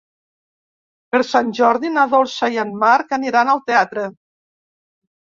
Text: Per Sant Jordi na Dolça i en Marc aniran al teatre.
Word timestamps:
Per 1.15 1.21
Sant 1.33 1.53
Jordi 1.59 1.93
na 1.99 2.07
Dolça 2.15 2.51
i 2.57 2.59
en 2.65 2.75
Marc 2.87 3.17
aniran 3.23 3.57
al 3.57 3.65
teatre. 3.71 4.11